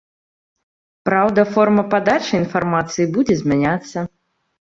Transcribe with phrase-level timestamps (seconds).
[1.09, 3.97] Праўда, форма падачы інфармацыі будзе змяняцца.